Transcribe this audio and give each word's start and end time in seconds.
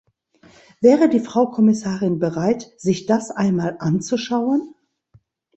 Wäre 0.79 1.09
die 1.09 1.19
Frau 1.19 1.51
Kommissarin 1.51 2.17
bereit, 2.17 2.71
sich 2.79 3.05
das 3.05 3.29
einmal 3.29 3.75
anzuschauen? 3.77 4.73